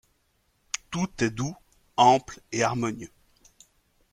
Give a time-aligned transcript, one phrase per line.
[0.89, 1.55] Tout est doux,
[1.95, 3.11] ample et harmonieux.